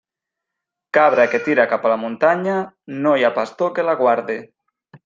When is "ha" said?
3.31-3.35